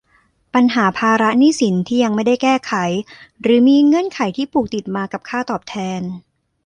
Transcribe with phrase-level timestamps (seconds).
[0.53, 2.73] ปัญหาภาระหนี้สินที่ยังไม่ได้แก้ไข
[3.41, 6.01] หรือมีเงื่อนไขที่ผูกติดมากับค่าตอบแทน